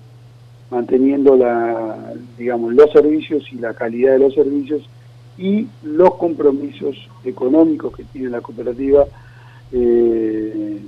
[0.70, 4.82] manteniendo la, digamos, los servicios y la calidad de los servicios
[5.40, 9.06] y los compromisos económicos que tiene la cooperativa
[9.72, 10.78] eh,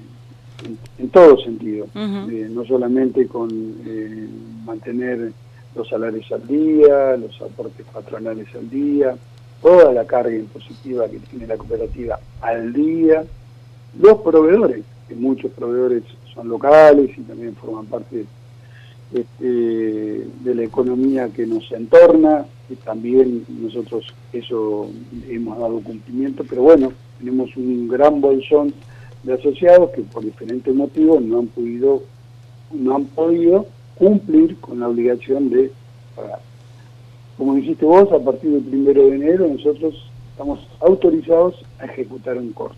[0.99, 4.29] en, todo sentido, eh, no solamente con eh,
[4.65, 5.33] mantener
[5.75, 9.17] los salarios al día, los aportes patronales al día,
[9.63, 13.25] toda la carga impositiva que tiene la cooperativa al día,
[13.99, 16.03] los proveedores, que muchos proveedores
[16.35, 18.27] son locales y también forman parte
[19.15, 22.45] este, de la economía que nos entorna,
[22.77, 24.89] también nosotros eso
[25.29, 28.73] hemos dado cumplimiento, pero bueno, tenemos un gran bolsón
[29.23, 32.03] de asociados que por diferentes motivos no han podido,
[32.73, 35.71] no han podido cumplir con la obligación de
[36.17, 36.41] pagar.
[37.37, 42.53] Como dijiste vos, a partir del primero de enero nosotros estamos autorizados a ejecutar un
[42.53, 42.77] corte,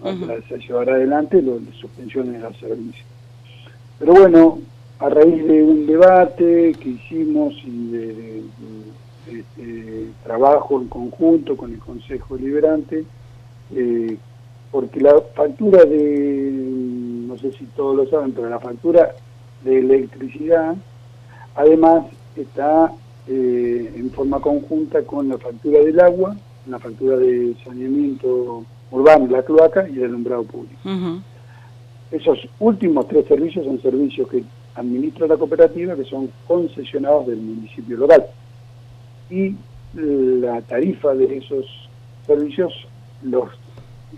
[0.00, 3.06] para llevar adelante las suspensiones de los servicios.
[3.98, 4.58] Pero bueno,
[4.98, 8.42] a raíz de un debate que hicimos y de,
[9.26, 13.04] este, trabajo en conjunto con el Consejo Liberante,
[13.74, 14.16] eh,
[14.70, 16.50] porque la factura de,
[17.26, 19.14] no sé si todos lo saben, pero la factura
[19.64, 20.74] de electricidad,
[21.54, 22.04] además
[22.36, 22.92] está
[23.28, 29.42] eh, en forma conjunta con la factura del agua, la factura de saneamiento urbano, la
[29.42, 30.76] cloaca y el alumbrado público.
[32.10, 34.44] Esos últimos tres servicios son servicios que
[34.74, 38.26] administra la cooperativa que son concesionados del municipio local.
[39.32, 39.56] Y
[39.94, 41.64] la tarifa de esos
[42.26, 42.70] servicios
[43.22, 43.48] los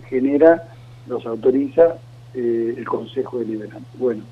[0.09, 0.67] genera,
[1.07, 1.95] los autoriza
[2.33, 3.87] eh, el Consejo Deliberante.
[3.97, 4.23] Bueno,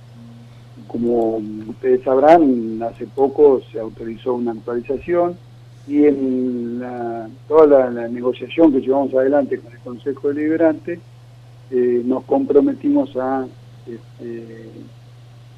[0.87, 1.37] como
[1.69, 5.37] ustedes sabrán, hace poco se autorizó una actualización
[5.87, 6.81] y en
[7.47, 10.99] toda la, negociación que llevamos adelante con el Consejo Deliberante
[11.71, 13.47] eh, nos comprometimos a
[13.87, 14.69] este,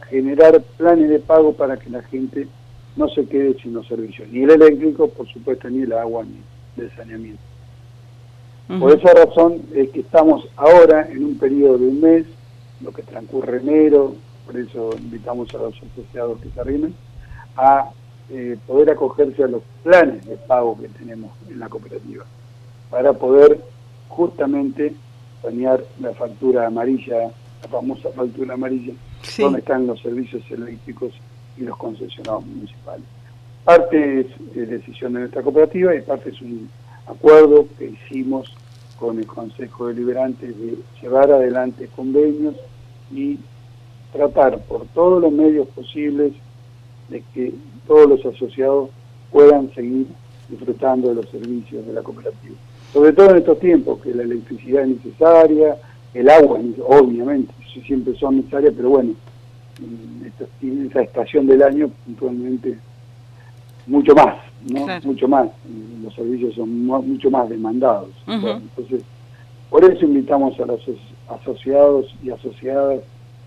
[0.08, 2.48] generar planes de pago para que la gente
[2.96, 6.84] no se quede sin los servicios, ni el eléctrico, por supuesto, ni el agua, ni
[6.84, 7.42] el saneamiento.
[8.80, 12.26] Por esa razón es que estamos ahora en un periodo de un mes,
[12.82, 16.96] lo que transcurre enero, por eso invitamos a los asociados que se arrimen,
[17.56, 17.92] a
[18.32, 22.26] eh, poder acogerse a los planes de pago que tenemos en la cooperativa,
[22.90, 23.62] para poder
[24.08, 24.96] justamente
[25.44, 27.32] sanear la factura amarilla,
[27.62, 28.94] la famosa factura amarilla,
[29.38, 31.14] donde están los servicios eléctricos
[31.58, 33.06] y los concesionados municipales.
[33.64, 36.70] Parte es decisión de nuestra cooperativa y parte es un
[37.08, 38.56] acuerdo que hicimos
[39.00, 42.56] con el Consejo Deliberante de llevar adelante convenios
[43.12, 43.38] y
[44.14, 46.34] tratar por todos los medios posibles
[47.10, 47.54] de que
[47.88, 48.90] todos los asociados
[49.32, 50.08] puedan seguir
[50.48, 52.56] disfrutando de los servicios de la cooperativa.
[52.94, 55.76] Sobre todo en estos tiempos, que la electricidad es necesaria,
[56.14, 57.54] el agua, obviamente,
[57.86, 59.14] siempre son necesarias, pero bueno,
[59.80, 62.78] en esa estación del año puntualmente
[63.88, 64.36] mucho más,
[64.68, 64.88] ¿no?
[65.04, 65.50] Mucho más.
[66.04, 68.10] Los servicios son mucho más demandados.
[68.28, 69.04] entonces,
[69.70, 70.82] por eso invitamos a los
[71.28, 73.02] asociados y asociadas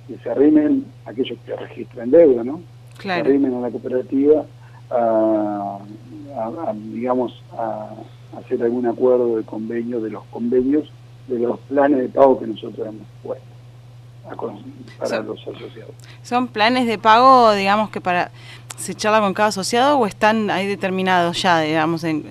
[0.06, 2.60] que se arrimen, aquellos que registran deuda, ¿no?
[3.00, 4.44] Se arrimen a la cooperativa
[4.90, 5.78] a,
[6.92, 7.90] digamos, a
[8.38, 10.90] hacer algún acuerdo de convenio, de los convenios,
[11.26, 13.57] de los planes de pago que nosotros hemos puesto
[14.98, 15.94] para los asociados.
[16.22, 18.30] ¿Son planes de pago, digamos, que para
[18.76, 22.24] se charla con cada asociado o están ahí determinados ya, digamos, en,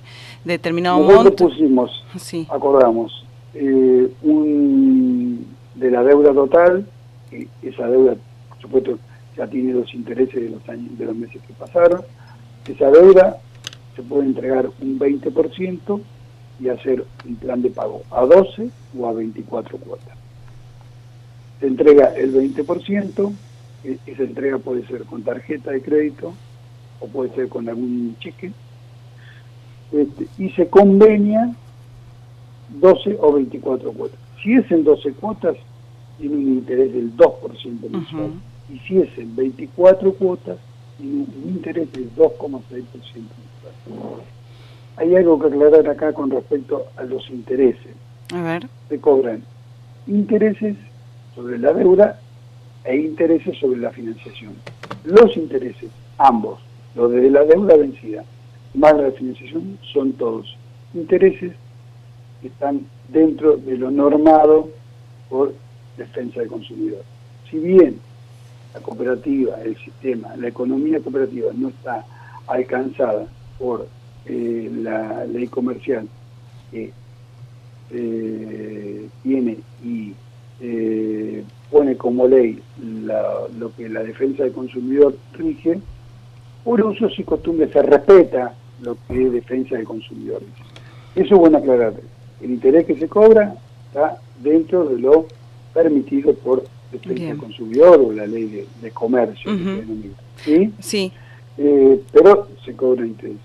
[0.46, 1.36] determinado Nosotros monto.
[1.36, 2.48] pusimos, Sí.
[2.50, 5.46] acordamos, eh, un,
[5.76, 6.88] de la deuda total,
[7.32, 8.16] y esa deuda,
[8.50, 9.00] por supuesto,
[9.36, 12.02] ya tiene los intereses de los años, de los meses que pasaron,
[12.66, 13.38] esa deuda
[13.96, 16.02] se puede entregar un 20%
[16.60, 20.18] y hacer un plan de pago a 12 o a 24 cuotas.
[21.59, 23.33] Se entrega el 20%,
[23.83, 26.33] e- esa entrega puede ser con tarjeta de crédito
[27.00, 28.51] o puede ser con algún cheque,
[29.92, 31.54] este, y se convenia
[32.69, 34.19] 12 o 24 cuotas.
[34.44, 35.56] Si es en 12 cuotas,
[36.19, 38.31] tiene un interés del 2% mensual.
[38.74, 40.57] Y si es en 24 cuotas,
[40.98, 42.62] tiene un interés del 2,6%
[43.06, 44.21] mensual.
[44.98, 47.94] Hay algo que aclarar acá con respecto a los intereses.
[48.33, 48.68] A ver.
[48.89, 49.44] Se cobran
[50.07, 50.75] intereses
[51.38, 52.19] sobre la deuda
[52.84, 54.56] e intereses sobre la financiación.
[55.04, 56.60] Los intereses, ambos,
[56.95, 58.24] los de la deuda vencida
[58.74, 60.57] más la financiación, son todos
[60.95, 61.54] intereses
[62.42, 64.69] que están dentro de lo normado
[65.30, 65.54] por
[65.95, 67.04] defensa del consumidor.
[67.50, 68.00] Si bien
[68.74, 72.04] la cooperativa, el sistema, la economía cooperativa no está
[72.48, 73.28] alcanzada
[73.60, 73.88] por
[74.25, 76.07] eh, la ley comercial
[76.72, 76.92] que
[77.92, 80.13] eh, tiene y
[82.07, 82.57] como ley
[83.04, 85.77] la- lo que la defensa del consumidor rige,
[86.63, 90.42] por usos y costumbres se respeta lo que es defensa del consumidor.
[91.15, 91.95] Eso es bueno aclarar.
[92.42, 93.56] El interés que se cobra
[93.88, 95.25] está dentro de lo
[95.74, 96.63] permitido por
[96.94, 97.30] defensa Bien.
[97.31, 100.13] del consumidor o la ley de, de comercio se denomina.
[100.45, 100.71] ¿Sí?
[100.80, 101.12] Sí.
[101.57, 103.36] Eh, pero se cobra interés.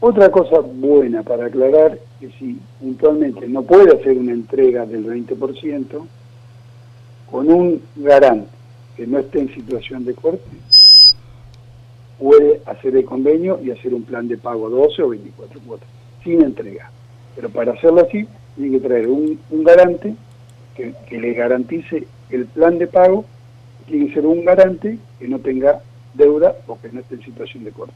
[0.00, 6.06] Otra cosa buena para aclarar que si puntualmente no puede hacer una entrega del 20%,
[7.30, 8.48] con un garante
[8.96, 10.44] que no esté en situación de corte,
[12.18, 15.88] puede hacer el convenio y hacer un plan de pago 12 o 24 cuotas,
[16.24, 16.90] sin entrega.
[17.34, 18.26] Pero para hacerlo así,
[18.56, 20.14] tiene que traer un, un garante
[20.74, 23.24] que, que le garantice el plan de pago,
[23.86, 25.80] tiene que ser un garante que no tenga
[26.14, 27.94] deuda o que no esté en situación de corte.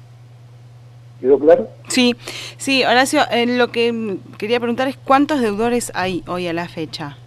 [1.20, 1.68] ¿Quedó claro?
[1.88, 2.16] Sí,
[2.56, 7.18] sí, Horacio, eh, lo que quería preguntar es cuántos deudores hay hoy a la fecha.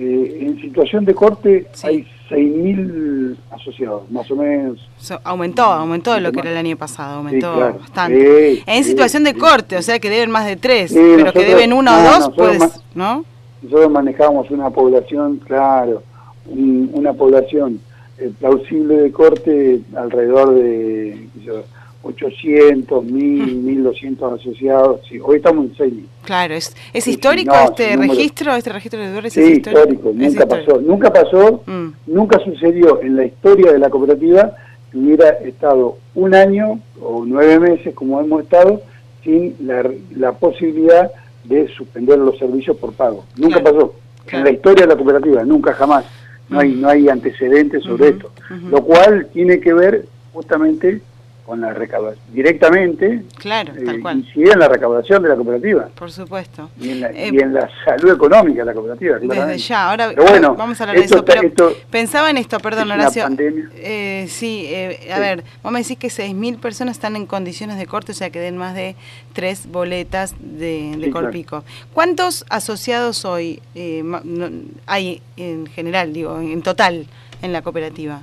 [0.00, 1.86] Eh, en situación de corte Sí.
[1.88, 4.88] hay 6.000 asociados, más o menos.
[4.98, 7.78] So- aumentó, aumentó lo que era el año pasado, aumentó claro.
[7.80, 8.62] bastante.
[8.66, 11.90] En situación de corte, o sea que deben más de tres, pero que deben uno
[11.90, 13.24] no, o dos, pues, ¿no?
[13.62, 16.02] Nosotros manejamos una población, claro,
[16.46, 17.80] un- una población
[18.20, 21.62] eh, plausible de corte alrededor de yo,
[22.08, 25.00] 800, 1000, 1200 asociados.
[25.08, 26.04] Sí, hoy estamos en 6.000.
[26.24, 28.54] Claro, ¿es, es histórico no, este número- registro?
[28.54, 30.08] ¿Este registro de deudores Sí, es histórico, histórico?
[30.10, 30.66] Es nunca histórico.
[30.72, 30.80] pasó.
[30.80, 34.52] Nunca pasó, Mm, nunca sucedió en la historia de la cooperativa
[34.90, 38.80] que hubiera estado un año o nueve meses, como hemos estado,
[39.22, 41.10] sin la, la posibilidad
[41.44, 43.24] de suspender los servicios por pago.
[43.36, 43.94] Nunca Claro, pasó.
[44.26, 44.38] claro.
[44.38, 46.04] En la historia de la cooperativa, nunca jamás.
[46.48, 48.30] No hay, no hay antecedentes sobre esto.
[48.70, 51.02] Lo cual tiene que ver justamente
[51.48, 52.22] con la recaudación.
[52.34, 56.68] Directamente Claro, eh, tal cual, incide en la recaudación de la cooperativa por supuesto.
[56.78, 59.14] y en la, Eh, y en la salud económica de la cooperativa.
[59.14, 59.62] Desde claramente.
[59.62, 62.60] ya, ahora Pero bueno, vamos a hablar de eso, está- pero esto pensaba en esto,
[62.60, 63.28] perdón, es Horacio.
[63.76, 65.20] Eh, sí, eh, a Sí.
[65.22, 68.40] ver, vos me decís que 6.000 personas están en condiciones de corte, o sea que
[68.40, 68.94] den más de
[69.32, 71.64] tres boletas de, de Sí, Colpico.
[71.94, 74.50] ¿Cuántos asociados hoy eh, no-
[74.86, 77.06] hay en general, digo, en total
[77.40, 78.20] en la cooperativa?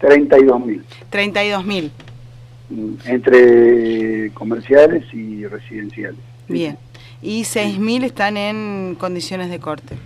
[0.00, 0.82] 32.000.
[1.10, 1.90] 32.000.
[3.06, 6.18] entre comerciales y residenciales.
[6.48, 6.78] Bien.
[7.22, 9.96] Y 6.000 están en condiciones de corte.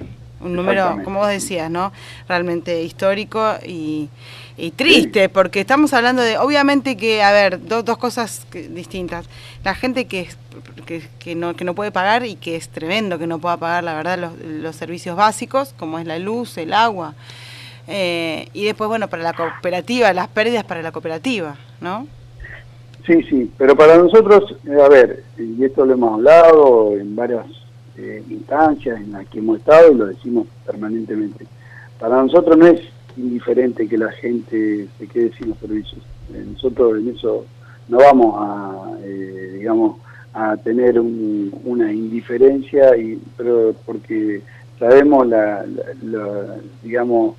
[0.40, 1.90] Un número, como vos decías, ¿no?
[2.28, 4.10] Realmente histórico y,
[4.58, 9.26] y triste, porque estamos hablando de, obviamente que, a ver, do- dos cosas que- distintas.
[9.64, 10.36] La gente que, es-
[10.84, 13.84] que, que no, que no puede pagar y que es tremendo que no pueda pagar,
[13.84, 17.14] la verdad, los, los servicios básicos, como es la luz, el agua.
[17.86, 22.06] Eh, y después, bueno, para la cooperativa, las pérdidas para la cooperativa, ¿no?
[23.06, 27.44] Sí, sí, pero para nosotros, eh, a ver, y esto lo hemos hablado en varias
[27.98, 31.46] eh, instancias en las que hemos estado y lo decimos permanentemente.
[32.00, 32.80] Para nosotros no es
[33.16, 36.00] indiferente que la gente se quede sin los servicios.
[36.32, 37.44] Eh, nosotros en eso
[37.88, 39.98] no vamos a, eh, digamos,
[40.32, 44.40] a tener un- una indiferencia, y, pero porque
[44.78, 47.36] sabemos la, la- la, digamos,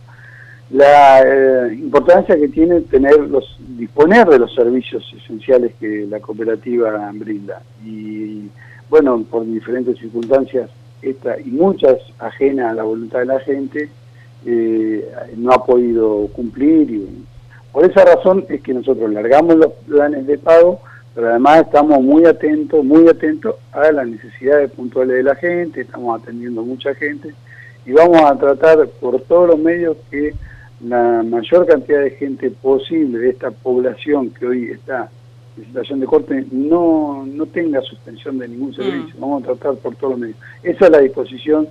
[0.71, 7.11] la eh, importancia que tiene tener los disponer de los servicios esenciales que la cooperativa
[7.13, 7.61] brinda.
[7.85, 8.49] Y
[8.89, 10.69] bueno por diferentes circunstancias
[11.01, 13.89] esta y muchas ajenas a la voluntad de la gente
[14.45, 15.07] eh,
[15.37, 17.25] no ha podido cumplir y
[17.71, 20.79] por esa razón es que nosotros largamos los planes de pago
[21.13, 26.21] pero además estamos muy atentos, muy atentos a las necesidades puntuales de la gente, estamos
[26.21, 27.33] atendiendo mucha gente
[27.85, 30.33] y vamos a tratar por todos los medios que
[30.81, 35.09] la mayor cantidad de gente posible de esta población que hoy está
[35.57, 39.15] en situación de corte no, no tenga suspensión de ningún servicio.
[39.15, 39.21] Mm.
[39.21, 40.37] Vamos a tratar por todos los medios.
[40.63, 41.69] Esa es la disposición,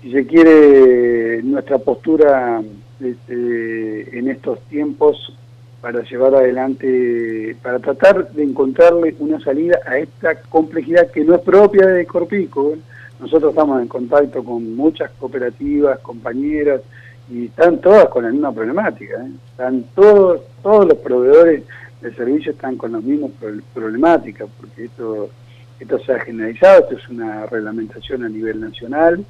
[0.00, 2.62] si se quiere, nuestra postura
[3.00, 5.36] este, en estos tiempos
[5.80, 11.40] para llevar adelante, para tratar de encontrarle una salida a esta complejidad que no es
[11.40, 12.74] propia de Corpico.
[12.74, 12.78] ¿eh?
[13.18, 16.82] Nosotros estamos en contacto con muchas cooperativas, compañeras,
[17.30, 19.14] y están todas con la misma problemática.
[19.24, 19.30] ¿eh?
[19.50, 21.64] Están todos, todos los proveedores
[22.00, 23.30] de servicios están con las mismas
[23.72, 25.30] problemáticas, porque esto,
[25.78, 29.24] esto se ha generalizado, esto es una reglamentación a nivel nacional,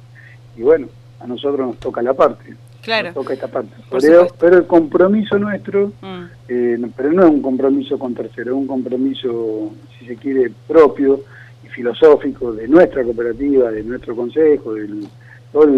[0.57, 0.87] y bueno,
[1.19, 2.55] a nosotros nos toca la parte.
[2.81, 3.13] Claro.
[3.13, 3.71] toca esta parte.
[4.39, 6.23] Pero, el compromiso nuestro, mm.
[6.49, 11.21] eh, pero no es un compromiso con terceros, es un compromiso, si se quiere, propio
[11.63, 14.89] y filosófico de nuestra cooperativa, de nuestro consejo, de
[15.53, 15.71] toda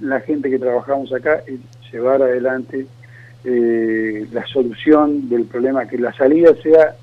[0.00, 1.58] la gente que trabajamos acá, es
[1.90, 2.86] llevar adelante
[3.44, 6.94] eh, la solución del problema, que la salida sea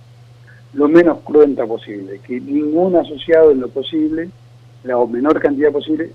[0.74, 4.30] lo menos cruenta posible, que ningún asociado en lo posible,
[4.84, 6.12] la menor cantidad posible,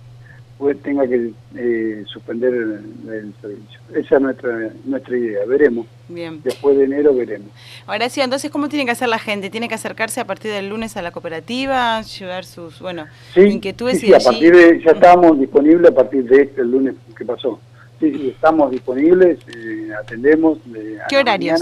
[0.60, 3.80] pues tenga que eh, suspender el, servicio.
[3.94, 5.86] Esa es nuestra nuestra idea, veremos.
[6.06, 6.42] Bien.
[6.44, 7.48] Después de enero veremos.
[7.86, 9.48] Ahora sí, entonces, ¿cómo tiene que hacer la gente?
[9.48, 14.00] ¿Tiene que acercarse a partir del lunes a la cooperativa, llevar sus, bueno, inquietudes?
[14.00, 17.24] Sí, sí, a partir de, ya estamos disponibles a partir de este, el lunes que
[17.24, 17.58] pasó.
[17.98, 20.58] Sí, sí, estamos disponibles, eh, atendemos.
[20.70, 21.58] De, ¿Qué horarios?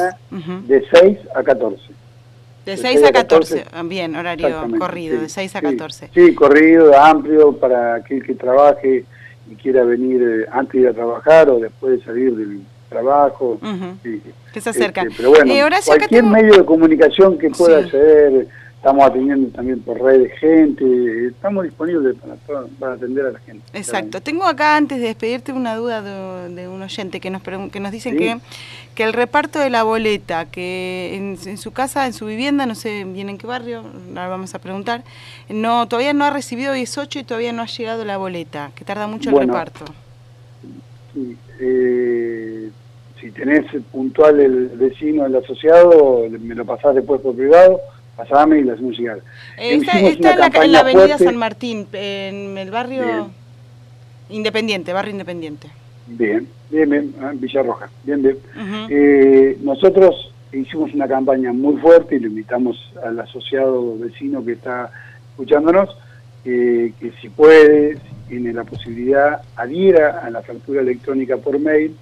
[0.67, 1.81] De 6 a 14.
[2.69, 6.11] De 6 a 14, bien, horario corrido, de 6 a 14.
[6.13, 9.07] Sí, corrido, amplio, para aquel que trabaje
[9.51, 12.61] y quiera venir eh, antes de ir a trabajar o después de salir del
[12.91, 13.59] trabajo.
[14.53, 15.01] que se acerca.
[15.01, 18.49] Este, pero bueno, eh, cualquier medio de comunicación que pueda ser
[18.79, 22.17] estamos atendiendo también por redes gente, estamos disponibles
[22.79, 23.65] para, atender a la gente.
[23.73, 24.21] Exacto.
[24.21, 26.01] Tengo acá, antes de despedirte, una duda
[26.49, 28.39] de, un oyente que nos, que nos dicen que,
[28.95, 33.05] que el reparto de la boleta, que en, su casa, en su vivienda, no sé
[33.05, 35.03] bien en qué barrio, ahora vamos a preguntar,
[35.49, 39.09] no todavía no ha recibido 18 y todavía no ha llegado la boleta, que tarda
[39.09, 39.87] mucho el reparto.
[41.59, 42.71] Eh,
[43.21, 47.81] si tenés puntual el vecino, el asociado, me lo pasás después por privado
[48.19, 49.21] pasame y las hacemos llegar.
[49.57, 50.01] Está,
[50.65, 53.31] en, la, avenida San Martín, en el barrio
[54.29, 55.69] Independiente, barrio Independiente.
[56.09, 58.37] Bien, bien, bien, ah, Villarroja, bien, bien.
[58.91, 64.91] Eh, nosotros hicimos una campaña muy fuerte y le invitamos al asociado vecino que está
[65.31, 65.97] escuchándonos,
[66.43, 71.95] que si puede, si tiene la posibilidad, adhiera a la factura electrónica por mail,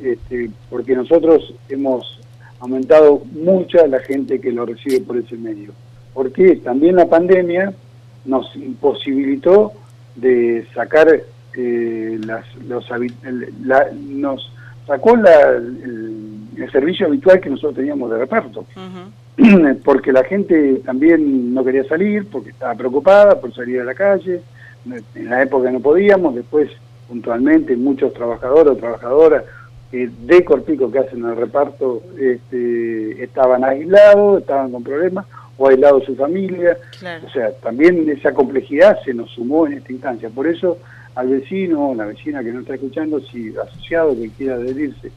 [0.00, 2.20] este, porque nosotros hemos
[2.60, 5.72] aumentado mucha la gente que lo recibe por ese medio.
[6.14, 7.72] Porque también la pandemia
[8.24, 9.72] nos imposibilitó
[10.14, 11.08] de sacar
[11.56, 12.86] eh, las, los
[14.08, 14.52] nos
[14.86, 18.66] sacó la, el, servicio habitual que nosotros teníamos de reparto.
[19.84, 24.42] Porque la gente también no quería salir, porque estaba preocupada por salir a la calle.
[25.14, 26.70] En la época no podíamos, después
[27.08, 29.44] puntualmente muchos trabajadores o trabajadoras
[29.92, 35.26] de Corpico que hacen el reparto este, estaban aislados, estaban con problemas,
[35.58, 36.76] o aislados su familia.
[37.26, 40.30] O sea, también esa complejidad se nos sumó en esta instancia.
[40.30, 40.78] Por eso
[41.14, 45.10] al vecino o la vecina que no está escuchando, si asociado que quiera adherirse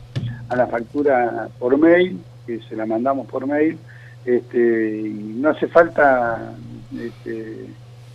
[0.50, 3.78] a la factura por mail, que se la mandamos por mail,
[4.26, 6.54] este, y no hace falta
[7.00, 7.68] este,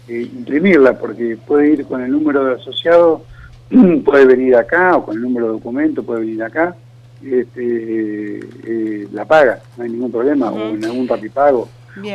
[0.08, 3.22] eh, imprimirla porque puede ir con el número de asociado
[4.04, 6.74] puede venir acá o con el número de documento puede venir acá,
[7.22, 11.68] este, eh, la paga, no hay ningún problema, o en algún rapipago.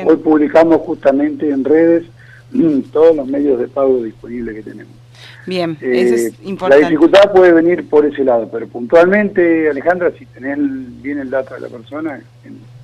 [0.05, 2.05] Hoy publicamos justamente en redes
[2.91, 4.93] todos los medios de pago disponibles que tenemos.
[5.45, 6.83] Bien, eso es importante.
[6.83, 10.57] La dificultad puede venir por ese lado, pero puntualmente, Alejandra, si tenés
[11.01, 12.22] bien el dato de la persona,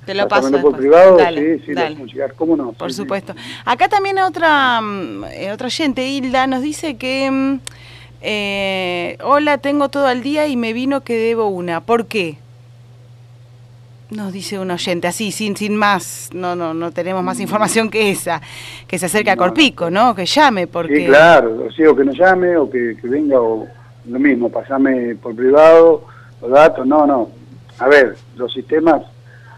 [0.04, 1.74] te lo paso por privado, sí, sí,
[2.12, 2.72] llegar, ¿cómo no?
[2.72, 3.34] Por supuesto.
[3.64, 7.60] Acá también otra, mm, eh, otra gente, Hilda, nos dice que mm,
[8.22, 11.80] eh, hola, tengo todo el día y me vino que debo una.
[11.80, 12.38] ¿Por qué?
[14.10, 18.10] Nos dice un oyente, así, sin, sin más, no, no, no tenemos más información que
[18.10, 18.42] esa,
[18.88, 20.16] que se acerque a Corpico, ¿no?
[20.16, 20.96] Que llame, porque...
[20.96, 23.68] Sí, claro, o, que no llame, o que, venga, o
[24.06, 26.06] lo mismo, pasame por privado,
[26.42, 27.30] los datos, no, no.
[27.78, 29.02] A ver, los sistemas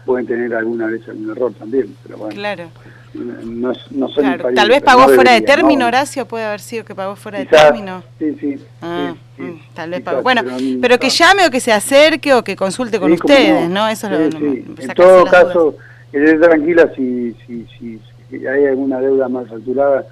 [0.05, 2.35] pueden tener alguna vez algún error también, pero bueno.
[2.35, 2.69] Claro
[3.13, 7.15] no, no son Tal vez pagó fuera de término, Horacio, puede haber sido que pagó
[7.15, 8.03] fuera de término.
[8.17, 8.55] Sí, sí.
[8.81, 10.23] Ah, mm, tal vez pagó.
[10.23, 10.41] Bueno,
[10.81, 13.87] pero, que llame o que se acerque o que consulte con ustedes, ¿no?
[13.87, 15.75] Eso es lo, En todo caso,
[16.11, 17.99] que esté tranquila si, si, si,
[18.47, 20.05] hay alguna deuda más alturada,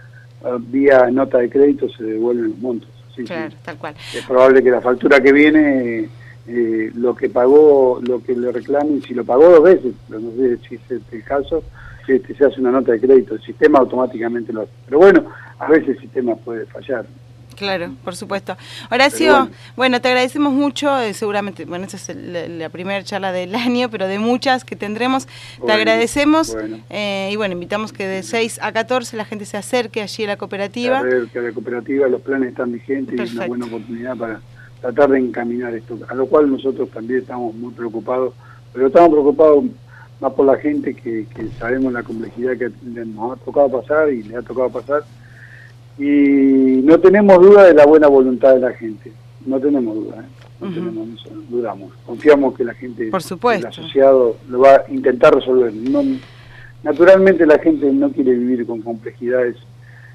[0.44, 2.90] ah, vía nota de crédito se devuelven los montos.
[3.26, 3.96] claro, tal cual.
[4.14, 6.10] Es probable que la factura que viene,
[6.48, 10.58] eh, lo que pagó, lo que le reclamen, si lo pagó dos veces, no sé
[10.68, 11.64] si es el caso,
[12.08, 14.72] este, se hace una nota de crédito, el sistema automáticamente lo hace.
[14.86, 15.26] Pero bueno,
[15.60, 17.06] a veces el sistema puede fallar.
[17.56, 18.58] Claro, por supuesto.
[18.90, 20.02] Horacio, bueno.
[20.02, 24.20] te agradecemos mucho, eh, seguramente, bueno, esta es la, primera charla del año, pero de
[24.20, 25.28] muchas que tendremos.
[25.64, 26.58] te agradecemos
[26.90, 30.28] eh, y bueno, invitamos que de 6 a 14 la gente se acerque allí a
[30.28, 31.00] la cooperativa.
[31.00, 34.18] A ver, que a la cooperativa los planes están vigentes y es una buena oportunidad
[34.18, 34.42] para
[34.82, 38.34] tratar de encaminar esto, a lo cual nosotros también estamos muy preocupados,
[38.74, 39.66] pero estamos preocupados
[40.22, 41.26] más por la gente que,
[41.60, 45.04] sabemos la complejidad que nos ha tocado pasar y le ha tocado pasar.
[45.98, 49.12] Y no tenemos duda de la buena voluntad de la gente,
[49.46, 50.46] no tenemos duda, ¿eh?
[50.62, 51.08] no tenemos,
[51.50, 51.92] dudamos.
[52.06, 53.68] Confiamos que la gente, por supuesto.
[53.68, 55.74] el asociado, lo va a intentar resolver.
[55.74, 56.04] No,
[56.84, 59.58] naturalmente la gente no quiere vivir con complejidades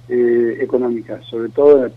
[0.09, 1.93] eh, económicas, sobre todo en el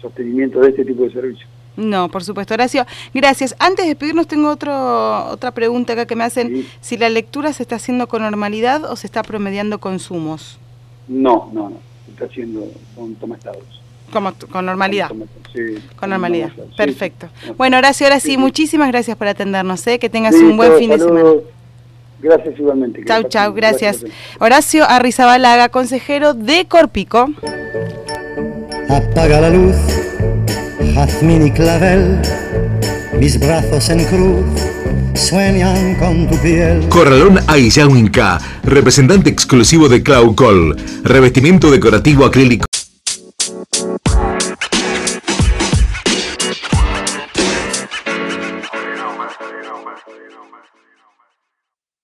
[0.00, 1.50] sostenimiento de este tipo de servicios.
[1.76, 2.86] No, por supuesto, Horacio.
[3.14, 3.54] Gracias.
[3.58, 6.66] Antes de despedirnos tengo otro, otra pregunta acá que me hacen.
[6.80, 10.58] Si la lectura se está haciendo con normalidad o se está promediando consumos.
[11.08, 11.76] No, no, no.
[12.06, 13.62] Se está haciendo con tomastados.
[14.12, 15.10] Como, con normalidad.
[15.54, 16.52] sí, con normalidad.
[16.76, 17.28] Perfecto.
[17.56, 19.86] Bueno, Horacio, ahora sí, muchísimas gracias por atendernos.
[19.86, 19.98] ¿eh?
[19.98, 21.30] Que tengas un buen fin de semana.
[22.20, 23.04] Gracias igualmente.
[23.04, 24.04] Chau, chau, gracias.
[24.38, 27.30] Horacio Arrizabalaga, consejero de Corpico.
[28.88, 29.76] Apaga la luz
[30.94, 32.18] jazmín y clavel,
[33.18, 34.44] mis brazos en cruz
[35.14, 36.86] sueñan con tu piel.
[36.88, 37.40] Corralón
[37.96, 42.71] Inca, representante exclusivo de Cloud Call, revestimiento decorativo acrílico.